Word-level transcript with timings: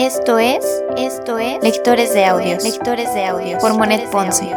Esto 0.00 0.38
es, 0.38 0.64
esto 0.96 1.38
es 1.38 1.60
Lectores 1.60 2.14
de 2.14 2.24
Audios, 2.24 2.62
Lectores 2.62 3.12
de 3.14 3.26
Audios 3.26 3.60
por 3.60 3.76
Monet 3.76 4.08
Ponce. 4.10 4.56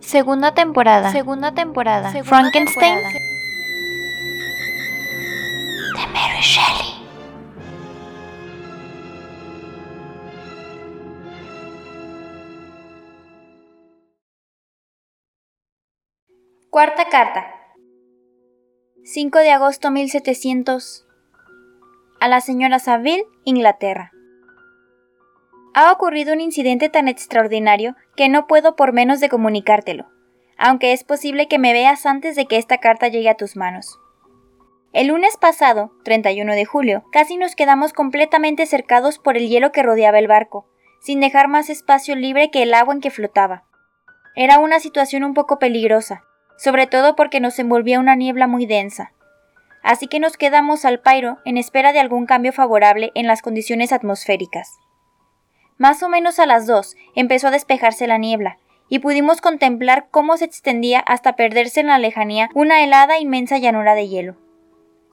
Segunda 0.00 0.52
temporada. 0.52 1.12
Segunda 1.12 1.54
temporada. 1.54 2.12
Frankenstein. 2.24 2.98
Cuarta 16.72 17.10
carta. 17.10 17.54
5 19.04 19.40
de 19.40 19.50
agosto 19.50 19.90
1700. 19.90 21.06
A 22.18 22.28
la 22.28 22.40
señora 22.40 22.78
Saville, 22.78 23.26
Inglaterra. 23.44 24.10
Ha 25.74 25.92
ocurrido 25.92 26.32
un 26.32 26.40
incidente 26.40 26.88
tan 26.88 27.08
extraordinario 27.08 27.94
que 28.16 28.30
no 28.30 28.46
puedo 28.46 28.74
por 28.74 28.94
menos 28.94 29.20
de 29.20 29.28
comunicártelo, 29.28 30.06
aunque 30.56 30.94
es 30.94 31.04
posible 31.04 31.46
que 31.46 31.58
me 31.58 31.74
veas 31.74 32.06
antes 32.06 32.36
de 32.36 32.46
que 32.46 32.56
esta 32.56 32.78
carta 32.78 33.08
llegue 33.08 33.28
a 33.28 33.36
tus 33.36 33.54
manos. 33.54 34.00
El 34.94 35.08
lunes 35.08 35.36
pasado, 35.36 35.92
31 36.04 36.54
de 36.54 36.64
julio, 36.64 37.04
casi 37.12 37.36
nos 37.36 37.54
quedamos 37.54 37.92
completamente 37.92 38.64
cercados 38.64 39.18
por 39.18 39.36
el 39.36 39.50
hielo 39.50 39.72
que 39.72 39.82
rodeaba 39.82 40.18
el 40.18 40.26
barco, 40.26 40.70
sin 41.02 41.20
dejar 41.20 41.48
más 41.48 41.68
espacio 41.68 42.16
libre 42.16 42.50
que 42.50 42.62
el 42.62 42.72
agua 42.72 42.94
en 42.94 43.02
que 43.02 43.10
flotaba. 43.10 43.66
Era 44.34 44.58
una 44.58 44.80
situación 44.80 45.22
un 45.22 45.34
poco 45.34 45.58
peligrosa, 45.58 46.24
sobre 46.56 46.86
todo 46.86 47.16
porque 47.16 47.40
nos 47.40 47.58
envolvía 47.58 48.00
una 48.00 48.14
niebla 48.14 48.46
muy 48.46 48.66
densa. 48.66 49.12
Así 49.82 50.06
que 50.06 50.20
nos 50.20 50.36
quedamos 50.36 50.84
al 50.84 51.00
pairo 51.00 51.38
en 51.44 51.56
espera 51.56 51.92
de 51.92 52.00
algún 52.00 52.26
cambio 52.26 52.52
favorable 52.52 53.10
en 53.14 53.26
las 53.26 53.42
condiciones 53.42 53.92
atmosféricas. 53.92 54.78
Más 55.76 56.02
o 56.02 56.08
menos 56.08 56.38
a 56.38 56.46
las 56.46 56.66
dos 56.66 56.94
empezó 57.16 57.48
a 57.48 57.50
despejarse 57.50 58.06
la 58.06 58.18
niebla, 58.18 58.58
y 58.88 58.98
pudimos 58.98 59.40
contemplar 59.40 60.08
cómo 60.10 60.36
se 60.36 60.44
extendía 60.44 61.00
hasta 61.00 61.34
perderse 61.34 61.80
en 61.80 61.86
la 61.86 61.98
lejanía 61.98 62.50
una 62.54 62.84
helada 62.84 63.18
inmensa 63.18 63.58
llanura 63.58 63.94
de 63.94 64.06
hielo. 64.06 64.36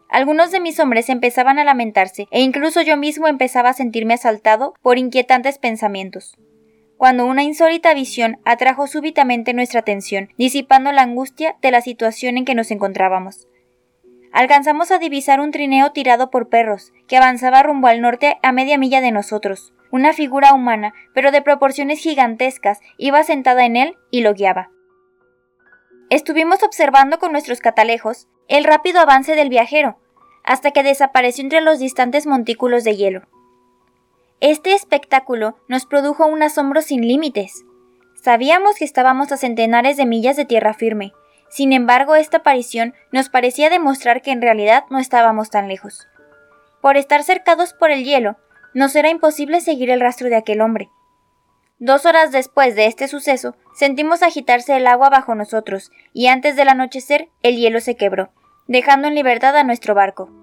Algunos 0.10 0.52
de 0.52 0.60
mis 0.60 0.80
hombres 0.80 1.10
empezaban 1.10 1.60
a 1.60 1.64
lamentarse, 1.64 2.28
e 2.30 2.42
incluso 2.42 2.82
yo 2.82 2.98
mismo 2.98 3.28
empezaba 3.28 3.70
a 3.70 3.74
sentirme 3.74 4.16
asaltado 4.16 4.74
por 4.82 4.98
inquietantes 4.98 5.60
pensamientos 5.60 6.38
cuando 7.00 7.26
una 7.26 7.44
insólita 7.44 7.94
visión 7.94 8.42
atrajo 8.44 8.86
súbitamente 8.86 9.54
nuestra 9.54 9.80
atención, 9.80 10.28
disipando 10.38 10.92
la 10.92 11.04
angustia 11.04 11.56
de 11.62 11.72
la 11.72 11.80
situación 11.80 12.38
en 12.38 12.44
que 12.44 12.56
nos 12.56 12.72
encontrábamos. 12.72 13.48
Alcanzamos 14.34 14.92
a 14.92 15.00
divisar 15.00 15.40
un 15.40 15.52
trineo 15.52 15.94
tirado 15.94 16.30
por 16.30 16.50
perros, 16.50 16.92
que 17.08 17.16
avanzaba 17.16 17.64
rumbo 17.64 17.88
al 17.88 18.02
norte 18.02 18.38
a 18.44 18.52
media 18.52 18.78
milla 18.78 19.00
de 19.00 19.14
nosotros. 19.14 19.74
Una 19.92 20.12
figura 20.12 20.54
humana, 20.54 20.94
pero 21.14 21.32
de 21.32 21.42
proporciones 21.42 22.00
gigantescas, 22.00 22.82
iba 22.98 23.24
sentada 23.24 23.66
en 23.66 23.78
él 23.78 23.96
y 24.12 24.20
lo 24.20 24.34
guiaba. 24.34 24.70
Estuvimos 26.10 26.64
observando 26.64 27.18
con 27.18 27.32
nuestros 27.32 27.62
catalejos 27.62 28.28
el 28.50 28.66
rápido 28.66 29.00
avance 29.00 29.38
del 29.38 29.48
viajero, 29.48 30.02
hasta 30.44 30.72
que 30.72 30.84
desapareció 30.84 31.46
entre 31.46 31.62
los 31.62 31.80
distantes 31.80 32.28
montículos 32.28 32.84
de 32.84 32.98
hielo. 32.98 33.22
Este 34.42 34.74
espectáculo 34.74 35.58
nos 35.68 35.86
produjo 35.86 36.26
un 36.26 36.42
asombro 36.44 36.82
sin 36.82 37.06
límites. 37.06 37.66
Sabíamos 38.24 38.78
que 38.78 38.86
estábamos 38.86 39.34
a 39.34 39.38
centenares 39.38 39.98
de 39.98 40.06
millas 40.06 40.38
de 40.38 40.46
tierra 40.46 40.74
firme, 40.74 41.12
sin 41.50 41.74
embargo 41.74 42.16
esta 42.16 42.38
aparición 42.38 42.94
nos 43.12 43.28
parecía 43.28 43.70
demostrar 43.70 44.22
que 44.22 44.32
en 44.32 44.42
realidad 44.42 44.86
no 44.90 44.98
estábamos 44.98 45.50
tan 45.50 45.68
lejos. 45.68 46.08
Por 46.82 46.96
estar 46.96 47.24
cercados 47.24 47.74
por 47.74 47.92
el 47.92 48.06
hielo, 48.06 48.38
nos 48.74 48.96
era 48.96 49.10
imposible 49.10 49.60
seguir 49.60 49.90
el 49.90 50.00
rastro 50.00 50.30
de 50.30 50.38
aquel 50.38 50.62
hombre. 50.62 50.90
Dos 51.78 52.06
horas 52.06 52.32
después 52.32 52.76
de 52.76 52.86
este 52.86 53.10
suceso, 53.10 53.58
sentimos 53.76 54.24
agitarse 54.24 54.78
el 54.78 54.88
agua 54.88 55.10
bajo 55.10 55.36
nosotros, 55.36 55.92
y 56.14 56.28
antes 56.28 56.56
del 56.56 56.70
anochecer 56.70 57.30
el 57.44 57.58
hielo 57.58 57.82
se 57.82 57.96
quebró, 57.96 58.32
dejando 58.68 59.10
en 59.10 59.16
libertad 59.16 59.58
a 59.58 59.66
nuestro 59.66 59.96
barco. 59.96 60.39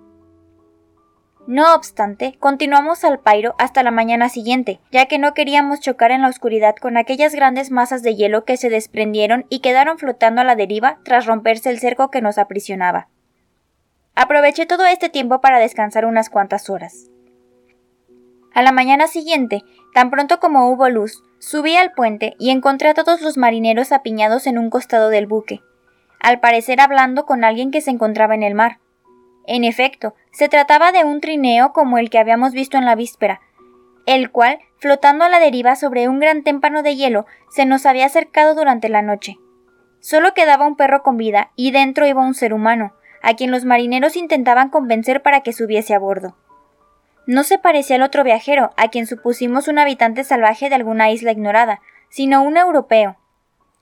No 1.46 1.76
obstante, 1.76 2.36
continuamos 2.40 3.04
al 3.04 3.20
pairo 3.20 3.54
hasta 3.58 3.84
la 3.84 3.92
mañana 3.92 4.28
siguiente, 4.28 4.80
ya 4.90 5.06
que 5.06 5.18
no 5.18 5.32
queríamos 5.32 5.78
chocar 5.78 6.10
en 6.10 6.22
la 6.22 6.28
oscuridad 6.28 6.74
con 6.74 6.96
aquellas 6.96 7.36
grandes 7.36 7.70
masas 7.70 8.02
de 8.02 8.16
hielo 8.16 8.44
que 8.44 8.56
se 8.56 8.68
desprendieron 8.68 9.46
y 9.48 9.60
quedaron 9.60 9.96
flotando 9.96 10.40
a 10.40 10.44
la 10.44 10.56
deriva 10.56 10.98
tras 11.04 11.24
romperse 11.24 11.70
el 11.70 11.78
cerco 11.78 12.10
que 12.10 12.20
nos 12.20 12.38
aprisionaba. 12.38 13.08
Aproveché 14.16 14.66
todo 14.66 14.86
este 14.86 15.08
tiempo 15.08 15.40
para 15.40 15.60
descansar 15.60 16.04
unas 16.04 16.30
cuantas 16.30 16.68
horas. 16.68 17.10
A 18.52 18.62
la 18.62 18.72
mañana 18.72 19.06
siguiente, 19.06 19.62
tan 19.94 20.10
pronto 20.10 20.40
como 20.40 20.68
hubo 20.70 20.88
luz, 20.88 21.22
subí 21.38 21.76
al 21.76 21.92
puente 21.92 22.34
y 22.40 22.50
encontré 22.50 22.88
a 22.88 22.94
todos 22.94 23.20
los 23.22 23.36
marineros 23.36 23.92
apiñados 23.92 24.48
en 24.48 24.58
un 24.58 24.68
costado 24.68 25.10
del 25.10 25.26
buque, 25.26 25.60
al 26.18 26.40
parecer 26.40 26.80
hablando 26.80 27.24
con 27.24 27.44
alguien 27.44 27.70
que 27.70 27.82
se 27.82 27.90
encontraba 27.90 28.34
en 28.34 28.42
el 28.42 28.54
mar. 28.54 28.78
En 29.46 29.64
efecto, 29.64 30.14
se 30.32 30.48
trataba 30.48 30.92
de 30.92 31.04
un 31.04 31.20
trineo 31.20 31.72
como 31.72 31.98
el 31.98 32.10
que 32.10 32.18
habíamos 32.18 32.52
visto 32.52 32.76
en 32.76 32.84
la 32.84 32.96
víspera, 32.96 33.40
el 34.04 34.30
cual, 34.30 34.58
flotando 34.78 35.24
a 35.24 35.28
la 35.28 35.40
deriva 35.40 35.76
sobre 35.76 36.08
un 36.08 36.20
gran 36.20 36.42
témpano 36.42 36.82
de 36.82 36.96
hielo, 36.96 37.26
se 37.50 37.64
nos 37.64 37.86
había 37.86 38.06
acercado 38.06 38.54
durante 38.54 38.88
la 38.88 39.02
noche. 39.02 39.36
Solo 40.00 40.34
quedaba 40.34 40.66
un 40.66 40.76
perro 40.76 41.02
con 41.02 41.16
vida 41.16 41.50
y 41.56 41.70
dentro 41.70 42.06
iba 42.06 42.24
un 42.24 42.34
ser 42.34 42.52
humano, 42.52 42.92
a 43.22 43.34
quien 43.34 43.50
los 43.50 43.64
marineros 43.64 44.16
intentaban 44.16 44.68
convencer 44.68 45.22
para 45.22 45.40
que 45.40 45.52
subiese 45.52 45.94
a 45.94 45.98
bordo. 45.98 46.36
No 47.26 47.42
se 47.42 47.58
parecía 47.58 47.96
al 47.96 48.02
otro 48.02 48.22
viajero, 48.22 48.70
a 48.76 48.88
quien 48.88 49.06
supusimos 49.06 49.66
un 49.66 49.78
habitante 49.78 50.22
salvaje 50.22 50.68
de 50.68 50.76
alguna 50.76 51.10
isla 51.10 51.32
ignorada, 51.32 51.80
sino 52.08 52.42
un 52.42 52.56
europeo. 52.56 53.16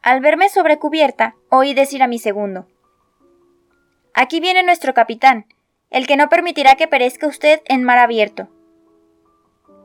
Al 0.03 0.20
verme 0.20 0.48
sobre 0.48 0.78
cubierta, 0.78 1.34
oí 1.50 1.74
decir 1.74 2.03
a 2.03 2.06
mi 2.06 2.19
segundo 2.19 2.66
Aquí 4.14 4.38
viene 4.38 4.62
nuestro 4.62 4.94
capitán, 4.94 5.44
el 5.94 6.09
que 6.09 6.16
no 6.16 6.28
permitirá 6.28 6.75
que 6.75 6.88
perezca 6.88 7.28
usted 7.28 7.60
en 7.66 7.84
mar 7.84 7.99
abierto. 7.99 8.49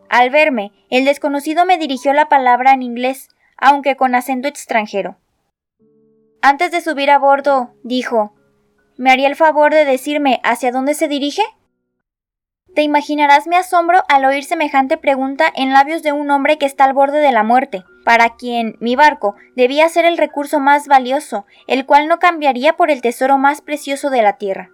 Al 0.09 0.31
verme, 0.31 0.72
el 0.90 1.06
desconocido 1.06 1.68
me 1.68 1.78
dirigió 1.78 2.14
la 2.14 2.28
palabra 2.30 2.74
en 2.74 2.81
inglés, 2.81 3.30
aunque 3.58 3.96
con 3.96 4.16
acento 4.16 4.48
extranjero. 4.48 5.18
Antes 6.42 6.72
de 6.72 6.81
subir 6.81 7.12
a 7.12 7.19
bordo, 7.19 7.75
dijo, 7.84 8.34
¿me 8.98 9.12
haría 9.12 9.28
el 9.28 9.36
favor 9.36 9.72
de 9.72 9.86
decirme 9.86 10.42
hacia 10.44 10.72
dónde 10.72 10.96
se 10.96 11.08
dirige? 11.08 11.44
Te 12.74 12.81
imaginarás 12.81 13.46
mi 13.46 13.58
asombro 13.58 14.03
al 14.08 14.25
oír 14.25 14.44
semejante 14.44 14.98
pregunta 14.98 15.46
en 15.56 15.74
labios 15.74 16.02
de 16.02 16.12
un 16.12 16.31
hombre 16.31 16.58
que 16.58 16.66
está 16.66 16.86
al 16.86 16.94
borde 16.94 17.19
de 17.19 17.31
la 17.31 17.44
muerte, 17.44 17.84
para 18.03 18.36
quien 18.36 18.78
mi 18.80 18.96
barco 18.96 19.36
debía 19.56 19.88
ser 19.90 20.06
el 20.06 20.18
recurso 20.18 20.59
más 20.59 20.88
valioso, 20.88 21.46
el 21.68 21.86
cual 21.86 22.08
no 22.08 22.18
cambiaría 22.18 22.78
por 22.78 22.90
el 22.90 23.03
tesoro 23.03 23.38
más 23.38 23.62
precioso 23.62 24.09
de 24.09 24.24
la 24.24 24.38
tierra. 24.38 24.72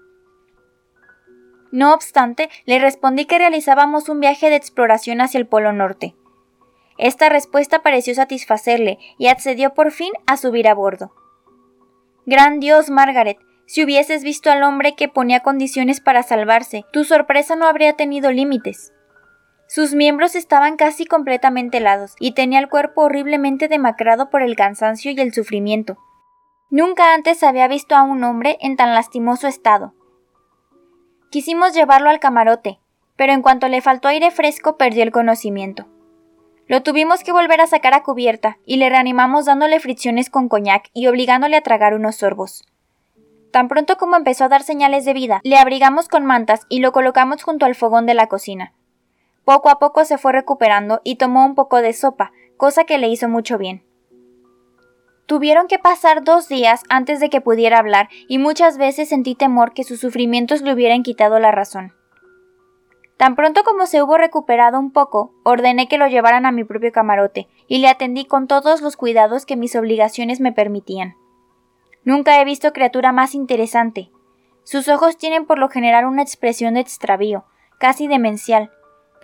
No 1.76 1.94
obstante, 1.94 2.50
le 2.64 2.80
respondí 2.80 3.26
que 3.26 3.38
realizábamos 3.38 4.08
un 4.08 4.22
viaje 4.22 4.50
de 4.50 4.56
exploración 4.56 5.20
hacia 5.20 5.40
el 5.40 5.46
Polo 5.46 5.74
Norte. 5.74 6.16
Esta 6.98 7.28
respuesta 7.28 7.80
pareció 7.80 8.16
satisfacerle 8.16 8.98
y 9.18 9.28
accedió 9.28 9.74
por 9.74 9.92
fin 9.92 10.14
a 10.26 10.38
subir 10.38 10.70
a 10.70 10.74
bordo. 10.74 11.12
Gran 12.26 12.62
Dios, 12.62 12.90
Margaret, 12.90 13.40
si 13.68 13.84
hubieses 13.84 14.24
visto 14.24 14.50
al 14.50 14.64
hombre 14.64 14.96
que 14.96 15.10
ponía 15.10 15.42
condiciones 15.42 16.00
para 16.00 16.24
salvarse, 16.24 16.86
tu 16.94 17.04
sorpresa 17.04 17.58
no 17.58 17.68
habría 17.68 17.98
tenido 17.98 18.32
límites. 18.32 18.94
Sus 19.68 19.96
miembros 19.96 20.36
estaban 20.36 20.78
casi 20.78 21.06
completamente 21.06 21.80
helados 21.80 22.16
y 22.22 22.36
tenía 22.36 22.60
el 22.60 22.70
cuerpo 22.70 23.02
horriblemente 23.02 23.68
demacrado 23.68 24.30
por 24.30 24.42
el 24.42 24.56
cansancio 24.56 25.12
y 25.12 25.20
el 25.20 25.34
sufrimiento. 25.34 25.98
Nunca 26.70 27.14
antes 27.14 27.44
había 27.44 27.68
visto 27.68 27.96
a 27.96 28.04
un 28.04 28.24
hombre 28.24 28.58
en 28.62 28.78
tan 28.78 28.94
lastimoso 28.94 29.48
estado. 29.50 29.94
Quisimos 31.36 31.74
llevarlo 31.74 32.10
al 32.10 32.22
camarote, 32.22 32.80
pero 33.18 33.34
en 33.34 33.42
cuanto 33.42 33.68
le 33.68 33.82
faltó 33.82 34.08
aire 34.08 34.32
fresco 34.32 34.78
perdió 34.78 35.04
el 35.04 35.12
conocimiento. 35.12 35.86
Lo 36.66 36.82
tuvimos 36.82 37.26
que 37.26 37.34
volver 37.34 37.60
a 37.60 37.68
sacar 37.68 37.94
a 37.94 38.04
cubierta 38.04 38.58
y 38.66 38.78
le 38.78 38.88
reanimamos 38.88 39.44
dándole 39.44 39.82
fricciones 39.82 40.30
con 40.30 40.48
coñac 40.48 40.90
y 40.94 41.08
obligándole 41.08 41.58
a 41.58 41.62
tragar 41.62 41.94
unos 41.94 42.16
sorbos. 42.16 42.64
Tan 43.52 43.68
pronto 43.68 43.98
como 43.98 44.16
empezó 44.16 44.46
a 44.46 44.48
dar 44.48 44.64
señales 44.64 45.04
de 45.04 45.12
vida, 45.12 45.42
le 45.44 45.58
abrigamos 45.58 46.08
con 46.08 46.24
mantas 46.24 46.62
y 46.70 46.80
lo 46.80 46.94
colocamos 46.94 47.44
junto 47.44 47.66
al 47.66 47.76
fogón 47.76 48.06
de 48.06 48.14
la 48.14 48.28
cocina. 48.28 48.72
Poco 49.44 49.68
a 49.68 49.78
poco 49.78 50.06
se 50.06 50.18
fue 50.18 50.32
recuperando 50.32 51.02
y 51.04 51.18
tomó 51.18 51.46
un 51.46 51.54
poco 51.54 51.82
de 51.82 51.92
sopa, 51.92 52.32
cosa 52.56 52.86
que 52.86 52.98
le 52.98 53.10
hizo 53.10 53.28
mucho 53.28 53.58
bien. 53.58 53.85
Tuvieron 55.26 55.68
que 55.68 55.80
pasar 55.80 56.24
dos 56.24 56.48
días 56.48 56.84
antes 56.88 57.20
de 57.20 57.30
que 57.30 57.42
pudiera 57.42 57.80
hablar 57.80 58.10
y 58.28 58.38
muchas 58.38 58.78
veces 58.78 59.10
sentí 59.10 59.34
temor 59.34 59.74
que 59.74 59.84
sus 59.84 60.00
sufrimientos 60.00 60.62
le 60.62 60.74
hubieran 60.74 61.02
quitado 61.02 61.40
la 61.40 61.52
razón. 61.52 61.94
Tan 63.18 63.36
pronto 63.36 63.64
como 63.64 63.86
se 63.86 64.04
hubo 64.04 64.18
recuperado 64.18 64.78
un 64.78 64.92
poco, 64.92 65.34
ordené 65.44 65.88
que 65.88 65.98
lo 65.98 66.08
llevaran 66.08 66.46
a 66.46 66.52
mi 66.52 66.64
propio 66.64 66.92
camarote, 66.92 67.48
y 67.68 67.78
le 67.78 67.88
atendí 67.88 68.26
con 68.26 68.48
todos 68.48 68.82
los 68.82 68.98
cuidados 68.98 69.46
que 69.46 69.56
mis 69.56 69.76
obligaciones 69.76 70.42
me 70.42 70.52
permitían. 70.52 71.16
Nunca 72.04 72.40
he 72.40 72.46
visto 72.46 72.74
criatura 72.74 73.14
más 73.14 73.34
interesante. 73.34 74.12
Sus 74.64 74.90
ojos 74.90 75.18
tienen 75.18 75.46
por 75.46 75.60
lo 75.60 75.70
general 75.70 76.06
una 76.06 76.22
expresión 76.22 76.74
de 76.74 76.82
extravío, 76.82 77.46
casi 77.80 78.08
demencial, 78.08 78.72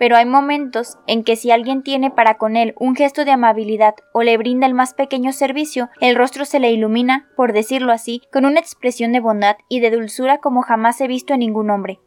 pero 0.02 0.16
hay 0.16 0.26
momentos 0.26 0.98
en 1.06 1.22
que 1.22 1.36
si 1.36 1.52
alguien 1.52 1.84
tiene 1.84 2.10
para 2.10 2.36
con 2.36 2.56
él 2.56 2.74
un 2.76 2.96
gesto 2.96 3.24
de 3.24 3.30
amabilidad 3.30 3.94
o 4.12 4.24
le 4.24 4.36
brinda 4.36 4.66
el 4.66 4.74
más 4.74 4.94
pequeño 4.94 5.32
servicio, 5.32 5.90
el 6.00 6.16
rostro 6.16 6.44
se 6.44 6.58
le 6.58 6.72
ilumina, 6.72 7.30
por 7.36 7.52
decirlo 7.52 7.92
así, 7.92 8.20
con 8.32 8.44
una 8.44 8.58
expresión 8.58 9.12
de 9.12 9.20
bondad 9.20 9.58
y 9.68 9.78
de 9.78 9.92
dulzura 9.92 10.38
como 10.38 10.62
jamás 10.62 11.00
he 11.00 11.06
visto 11.06 11.34
en 11.34 11.38
ningún 11.38 11.70
hombre. 11.70 12.00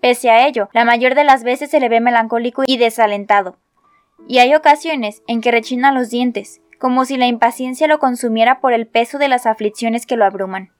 Pese 0.00 0.30
a 0.30 0.46
ello, 0.46 0.70
la 0.72 0.86
mayor 0.86 1.14
de 1.14 1.24
las 1.24 1.44
veces 1.44 1.70
se 1.70 1.80
le 1.80 1.90
ve 1.90 2.00
melancólico 2.00 2.62
y 2.66 2.78
desalentado. 2.78 3.58
Y 4.26 4.38
hay 4.38 4.54
ocasiones 4.54 5.22
en 5.26 5.42
que 5.42 5.50
rechina 5.50 5.92
los 5.92 6.08
dientes, 6.08 6.62
como 6.78 7.04
si 7.04 7.18
la 7.18 7.26
impaciencia 7.26 7.88
lo 7.88 7.98
consumiera 7.98 8.62
por 8.62 8.72
el 8.72 8.86
peso 8.86 9.18
de 9.18 9.28
las 9.28 9.44
aflicciones 9.44 10.06
que 10.06 10.16
lo 10.16 10.24
abruman. 10.24 10.70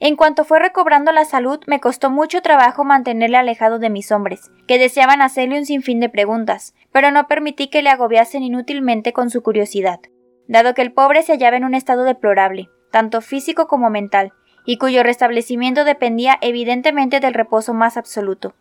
En 0.00 0.16
cuanto 0.16 0.44
fue 0.44 0.58
recobrando 0.58 1.12
la 1.12 1.24
salud, 1.24 1.60
me 1.66 1.80
costó 1.80 2.10
mucho 2.10 2.42
trabajo 2.42 2.84
mantenerle 2.84 3.36
alejado 3.36 3.78
de 3.78 3.90
mis 3.90 4.10
hombres, 4.10 4.50
que 4.66 4.78
deseaban 4.78 5.22
hacerle 5.22 5.58
un 5.58 5.66
sinfín 5.66 6.00
de 6.00 6.08
preguntas, 6.08 6.74
pero 6.92 7.10
no 7.10 7.26
permití 7.28 7.68
que 7.68 7.82
le 7.82 7.90
agobiasen 7.90 8.42
inútilmente 8.42 9.12
con 9.12 9.30
su 9.30 9.42
curiosidad, 9.42 10.00
dado 10.48 10.74
que 10.74 10.82
el 10.82 10.92
pobre 10.92 11.22
se 11.22 11.32
hallaba 11.32 11.56
en 11.56 11.64
un 11.64 11.74
estado 11.74 12.02
deplorable, 12.02 12.68
tanto 12.90 13.20
físico 13.20 13.66
como 13.66 13.88
mental, 13.88 14.32
y 14.66 14.78
cuyo 14.78 15.02
restablecimiento 15.02 15.84
dependía 15.84 16.38
evidentemente 16.40 17.20
del 17.20 17.34
reposo 17.34 17.72
más 17.72 17.96
absoluto. 17.96 18.54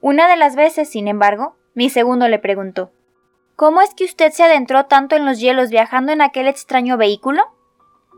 Una 0.00 0.28
de 0.28 0.36
las 0.36 0.56
veces, 0.56 0.88
sin 0.88 1.08
embargo, 1.08 1.56
mi 1.74 1.90
segundo 1.90 2.28
le 2.28 2.38
preguntó 2.38 2.92
¿Cómo 3.56 3.80
es 3.80 3.94
que 3.94 4.04
usted 4.04 4.32
se 4.32 4.42
adentró 4.42 4.86
tanto 4.86 5.16
en 5.16 5.24
los 5.24 5.38
hielos 5.38 5.70
viajando 5.70 6.12
en 6.12 6.22
aquel 6.22 6.48
extraño 6.48 6.96
vehículo? 6.96 7.42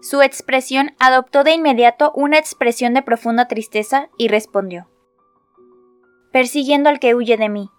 Su 0.04 0.20
expresión 0.20 0.94
adoptó 0.98 1.44
de 1.44 1.52
inmediato 1.52 2.12
una 2.14 2.36
expresión 2.36 2.92
de 2.92 3.00
profunda 3.00 3.48
tristeza 3.48 4.10
y 4.18 4.28
respondió 4.28 4.86
Persiguiendo 6.30 6.90
al 6.90 7.00
que 7.00 7.14
huye 7.14 7.38
de 7.38 7.48
mí. 7.48 7.70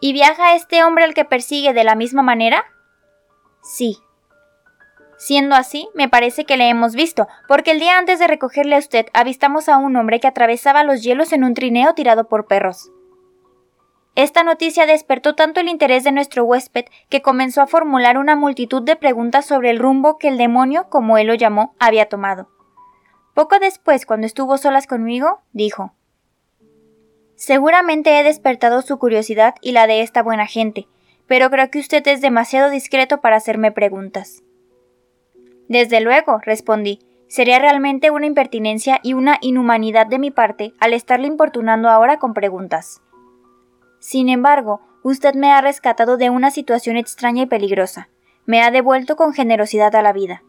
¿Y 0.00 0.12
viaja 0.12 0.56
este 0.56 0.82
hombre 0.82 1.04
al 1.04 1.14
que 1.14 1.24
persigue 1.24 1.72
de 1.72 1.84
la 1.84 1.94
misma 1.94 2.22
manera? 2.22 2.64
Sí, 3.62 3.98
Siendo 5.18 5.54
así, 5.54 5.88
me 5.94 6.08
parece 6.08 6.44
que 6.44 6.56
le 6.56 6.68
hemos 6.68 6.96
visto, 6.96 7.28
porque 7.46 7.70
el 7.70 7.78
día 7.78 7.96
antes 7.96 8.18
de 8.18 8.26
recogerle 8.26 8.74
a 8.74 8.80
usted 8.80 9.06
avistamos 9.12 9.68
a 9.68 9.76
un 9.76 9.94
hombre 9.94 10.18
que 10.18 10.26
atravesaba 10.26 10.82
los 10.82 11.04
hielos 11.04 11.32
en 11.32 11.44
un 11.44 11.54
trineo 11.54 11.94
tirado 11.94 12.26
por 12.26 12.48
perros. 12.48 12.90
Esta 14.14 14.42
noticia 14.42 14.84
despertó 14.84 15.34
tanto 15.34 15.60
el 15.60 15.68
interés 15.68 16.04
de 16.04 16.12
nuestro 16.12 16.44
huésped 16.44 16.84
que 17.08 17.22
comenzó 17.22 17.62
a 17.62 17.66
formular 17.66 18.18
una 18.18 18.36
multitud 18.36 18.82
de 18.82 18.96
preguntas 18.96 19.46
sobre 19.46 19.70
el 19.70 19.78
rumbo 19.78 20.18
que 20.18 20.28
el 20.28 20.36
demonio, 20.36 20.88
como 20.90 21.16
él 21.16 21.28
lo 21.28 21.34
llamó, 21.34 21.74
había 21.78 22.08
tomado. 22.08 22.48
Poco 23.34 23.58
después, 23.58 24.04
cuando 24.04 24.26
estuvo 24.26 24.58
solas 24.58 24.86
conmigo, 24.86 25.40
dijo 25.52 25.94
Seguramente 27.36 28.20
he 28.20 28.22
despertado 28.22 28.82
su 28.82 28.98
curiosidad 28.98 29.54
y 29.62 29.72
la 29.72 29.86
de 29.86 30.02
esta 30.02 30.22
buena 30.22 30.46
gente, 30.46 30.86
pero 31.26 31.50
creo 31.50 31.70
que 31.70 31.80
usted 31.80 32.06
es 32.06 32.20
demasiado 32.20 32.70
discreto 32.70 33.20
para 33.20 33.36
hacerme 33.36 33.72
preguntas. 33.72 34.42
Desde 35.68 36.00
luego, 36.00 36.38
respondí. 36.38 37.00
Sería 37.28 37.58
realmente 37.58 38.10
una 38.10 38.26
impertinencia 38.26 39.00
y 39.02 39.14
una 39.14 39.38
inhumanidad 39.40 40.06
de 40.06 40.18
mi 40.18 40.30
parte 40.30 40.74
al 40.78 40.92
estarle 40.92 41.26
importunando 41.26 41.88
ahora 41.88 42.18
con 42.18 42.34
preguntas. 42.34 43.01
Sin 44.02 44.28
embargo, 44.28 44.80
usted 45.04 45.34
me 45.34 45.52
ha 45.52 45.60
rescatado 45.60 46.16
de 46.16 46.28
una 46.28 46.50
situación 46.50 46.96
extraña 46.96 47.44
y 47.44 47.46
peligrosa. 47.46 48.08
Me 48.46 48.60
ha 48.60 48.72
devuelto 48.72 49.14
con 49.14 49.32
generosidad 49.32 49.94
a 49.94 50.02
la 50.02 50.12
vida. 50.12 50.42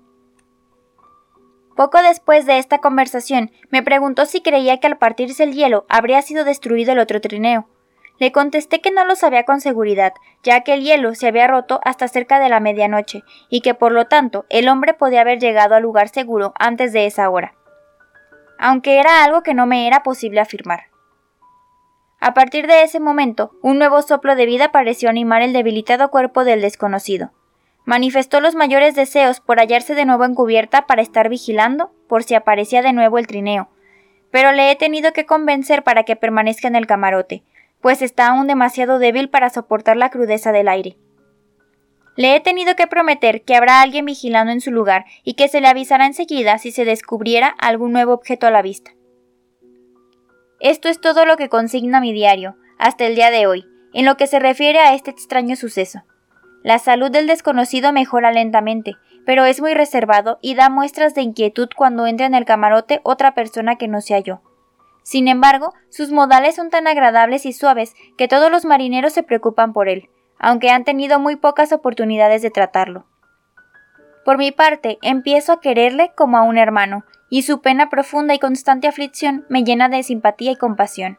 Poco 1.75 2.01
después 2.01 2.47
de 2.47 2.57
esta 2.57 2.79
conversación, 2.79 3.51
me 3.69 3.83
preguntó 3.83 4.25
si 4.25 4.41
creía 4.41 4.79
que 4.79 4.88
al 4.88 4.97
partirse 4.97 5.44
el 5.44 5.53
hielo 5.53 5.85
habría 5.88 6.23
sido 6.23 6.45
destruido 6.45 6.94
el 6.94 7.00
otro 7.00 7.21
trineo, 7.21 7.67
le 8.17 8.31
contesté 8.31 8.81
que 8.81 8.89
no 8.89 9.05
lo 9.05 9.15
sabía 9.15 9.44
con 9.44 9.61
seguridad, 9.61 10.13
ya 10.41 10.61
que 10.61 10.73
el 10.73 10.81
hielo 10.81 11.13
se 11.13 11.27
había 11.27 11.47
roto 11.47 11.79
hasta 11.83 12.07
cerca 12.07 12.39
de 12.39 12.50
la 12.50 12.59
medianoche, 12.59 13.23
y 13.50 13.61
que 13.61 13.75
por 13.75 13.91
lo 13.91 14.07
tanto 14.07 14.47
el 14.50 14.67
hombre 14.67 14.95
podía 14.95 15.21
haber 15.21 15.39
llegado 15.39 15.75
al 15.75 15.83
lugar 15.83 16.09
seguro 16.09 16.53
antes 16.57 16.91
de 16.91 17.05
esa 17.05 17.29
hora. 17.29 17.53
Aunque 18.57 19.00
era 19.00 19.23
algo 19.23 19.44
que 19.44 19.53
no 19.53 19.67
me 19.67 19.85
era 19.85 20.01
posible 20.01 20.39
afirmar. 20.39 20.93
A 22.25 22.34
partir 22.34 22.68
de 22.68 22.84
ese 22.84 23.02
momento, 23.02 23.52
un 23.62 23.78
nuevo 23.78 24.02
soplo 24.02 24.38
de 24.38 24.46
vida 24.46 24.72
pareció 24.72 25.10
animar 25.10 25.42
el 25.42 25.52
debilitado 25.52 26.10
cuerpo 26.10 26.46
del 26.46 26.62
desconocido. 26.62 27.34
Manifestó 27.84 28.40
los 28.40 28.56
mayores 28.56 28.96
deseos 28.96 29.42
por 29.42 29.60
hallarse 29.60 29.94
de 29.94 30.06
nuevo 30.06 30.24
en 30.24 30.34
cubierta 30.34 30.88
para 30.88 31.02
estar 31.02 31.28
vigilando 31.28 31.92
por 32.08 32.24
si 32.24 32.34
aparecía 32.34 32.81
de 32.81 32.94
nuevo 32.94 33.18
el 33.18 33.28
trineo, 33.28 33.68
pero 34.31 34.54
le 34.54 34.72
he 34.72 34.78
tenido 34.78 35.12
que 35.12 35.25
convencer 35.25 35.84
para 35.84 36.04
que 36.04 36.16
permanezca 36.16 36.70
en 36.70 36.78
el 36.78 36.88
camarote, 36.88 37.44
pues 37.81 38.02
está 38.02 38.30
aún 38.30 38.48
demasiado 38.48 39.00
débil 39.00 39.28
para 39.28 39.50
soportar 39.50 39.98
la 39.98 40.10
crudeza 40.10 40.54
del 40.54 40.70
aire. 40.70 40.96
Le 42.16 42.38
he 42.38 42.40
tenido 42.40 42.78
que 42.78 42.88
prometer 42.88 43.42
que 43.42 43.58
habrá 43.58 43.81
alguien 43.81 44.06
vigilando 44.06 44.54
en 44.54 44.62
su 44.62 44.72
lugar 44.72 45.04
y 45.25 45.34
que 45.34 45.50
se 45.50 45.60
le 45.60 45.68
avisará 45.68 46.06
enseguida 46.06 46.58
si 46.58 46.72
se 46.72 46.86
descubriera 46.86 47.54
algún 47.60 47.92
nuevo 47.92 48.14
objeto 48.14 48.48
a 48.48 48.52
la 48.52 48.62
vista. 48.62 48.92
Esto 50.63 50.88
es 50.88 51.01
todo 51.01 51.25
lo 51.25 51.36
que 51.36 51.50
consigna 51.50 52.00
mi 52.00 52.13
diario, 52.13 52.56
hasta 52.80 53.06
el 53.06 53.15
día 53.15 53.31
de 53.31 53.48
hoy, 53.48 53.68
en 53.92 54.06
lo 54.06 54.15
que 54.15 54.27
se 54.27 54.39
refiere 54.39 54.80
a 54.80 54.94
este 54.94 55.12
extraño 55.12 55.57
suceso. 55.57 56.04
La 56.63 56.80
salud 56.80 57.12
del 57.12 57.27
desconocido 57.27 57.92
mejora 57.92 58.31
lentamente, 58.31 58.95
pero 59.25 59.44
es 59.44 59.60
muy 59.60 59.74
reservado 59.74 60.39
y 60.42 60.56
da 60.56 60.69
muestras 60.69 61.15
de 61.15 61.21
inquietud 61.21 61.68
cuando 61.75 62.07
entra 62.07 62.27
en 62.27 62.33
el 62.33 62.45
camarote 62.45 63.01
otra 63.04 63.33
persona 63.33 63.75
que 63.75 63.89
no 63.89 64.00
sea 64.00 64.19
yo. 64.19 64.39
Sin 65.04 65.27
embargo, 65.27 65.74
sus 65.89 66.13
modales 66.13 66.56
son 66.56 66.69
tan 66.69 66.88
agradables 66.88 67.45
y 67.45 67.51
suaves 67.51 67.94
que 68.18 68.30
todos 68.30 68.50
los 68.50 68.63
marineros 68.63 69.12
se 69.12 69.24
preocupan 69.24 69.74
por 69.74 69.89
él, 69.89 70.07
aunque 70.39 70.69
han 70.69 70.86
tenido 70.86 71.19
muy 71.19 71.36
pocas 71.36 71.74
oportunidades 71.74 72.42
de 72.42 72.51
tratarlo. 72.51 73.06
Por 74.24 74.38
mi 74.38 74.54
parte, 74.54 74.98
empiezo 75.01 75.51
a 75.51 75.60
quererle 75.60 76.13
como 76.15 76.38
a 76.38 76.44
un 76.44 76.57
hermano, 76.57 77.04
y 77.33 77.41
su 77.41 77.62
pena 77.62 77.89
profunda 77.89 78.35
y 78.35 78.38
constante 78.38 78.88
aflicción 78.88 79.44
me 79.50 79.63
llena 79.63 79.89
de 79.89 80.03
simpatía 80.03 80.51
y 80.51 80.55
compasión. 80.55 81.17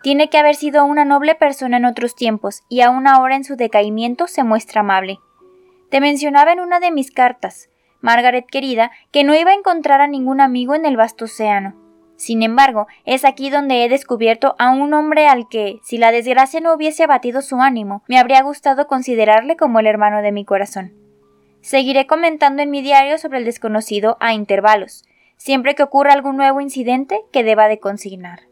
Tiene 0.00 0.30
que 0.30 0.38
haber 0.38 0.54
sido 0.54 0.84
una 0.84 1.04
noble 1.04 1.34
persona 1.34 1.78
en 1.78 1.86
otros 1.86 2.14
tiempos, 2.14 2.62
y 2.68 2.82
aún 2.82 3.08
ahora 3.08 3.34
en 3.34 3.42
su 3.42 3.56
decaimiento 3.56 4.28
se 4.28 4.44
muestra 4.44 4.82
amable. 4.82 5.18
Te 5.90 6.00
mencionaba 6.00 6.52
en 6.52 6.60
una 6.60 6.78
de 6.78 6.92
mis 6.92 7.10
cartas, 7.10 7.68
Margaret 8.00 8.46
querida, 8.46 8.92
que 9.10 9.24
no 9.24 9.34
iba 9.34 9.50
a 9.50 9.54
encontrar 9.54 10.00
a 10.00 10.06
ningún 10.06 10.40
amigo 10.40 10.76
en 10.76 10.86
el 10.86 10.96
vasto 10.96 11.24
océano, 11.24 11.74
sin 12.14 12.44
embargo, 12.44 12.86
es 13.04 13.24
aquí 13.24 13.50
donde 13.50 13.84
he 13.84 13.88
descubierto 13.88 14.54
a 14.60 14.70
un 14.70 14.94
hombre 14.94 15.26
al 15.26 15.48
que, 15.48 15.80
si 15.82 15.98
la 15.98 16.12
desgracia 16.12 16.60
no 16.60 16.72
hubiese 16.74 17.02
abatido 17.02 17.42
su 17.42 17.60
ánimo, 17.60 18.04
me 18.06 18.18
habría 18.18 18.40
gustado 18.42 18.86
considerarle 18.86 19.56
como 19.56 19.80
el 19.80 19.88
hermano 19.88 20.22
de 20.22 20.30
mi 20.30 20.44
corazón. 20.44 20.92
Seguiré 21.60 22.06
comentando 22.06 22.62
en 22.62 22.70
mi 22.70 22.82
diario 22.82 23.18
sobre 23.18 23.38
el 23.38 23.44
desconocido 23.46 24.16
a 24.20 24.32
intervalos, 24.32 25.02
siempre 25.40 25.74
que 25.74 25.82
ocurra 25.82 26.12
algún 26.12 26.36
nuevo 26.36 26.60
incidente 26.60 27.22
que 27.32 27.42
deba 27.42 27.66
de 27.66 27.80
consignar. 27.80 28.49